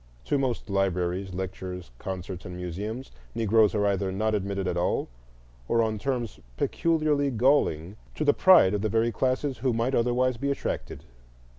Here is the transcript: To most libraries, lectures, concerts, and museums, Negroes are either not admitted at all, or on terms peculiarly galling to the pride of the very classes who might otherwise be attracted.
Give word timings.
To 0.25 0.39
most 0.39 0.67
libraries, 0.67 1.31
lectures, 1.35 1.91
concerts, 1.99 2.43
and 2.43 2.55
museums, 2.55 3.11
Negroes 3.35 3.75
are 3.75 3.85
either 3.85 4.11
not 4.11 4.33
admitted 4.33 4.67
at 4.67 4.75
all, 4.75 5.09
or 5.67 5.83
on 5.83 5.99
terms 5.99 6.39
peculiarly 6.57 7.29
galling 7.29 7.97
to 8.15 8.25
the 8.25 8.33
pride 8.33 8.73
of 8.73 8.81
the 8.81 8.89
very 8.89 9.11
classes 9.11 9.59
who 9.59 9.73
might 9.73 9.93
otherwise 9.93 10.37
be 10.37 10.49
attracted. 10.49 11.03